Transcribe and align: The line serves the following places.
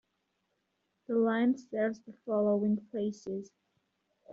The 1.05 1.13
line 1.15 1.55
serves 1.59 1.99
the 1.99 2.13
following 2.25 2.87
places. 2.89 3.51